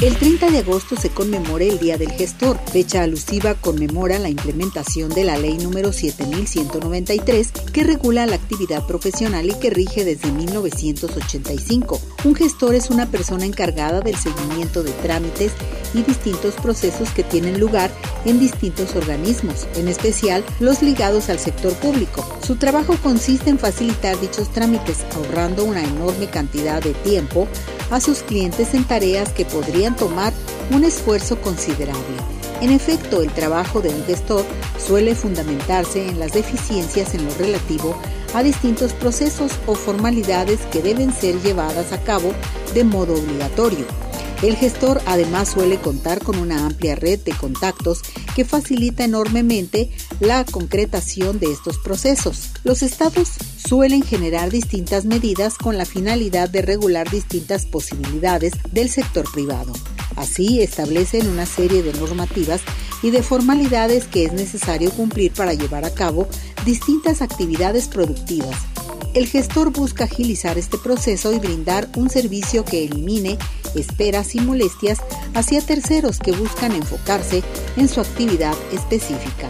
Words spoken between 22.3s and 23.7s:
Su trabajo consiste en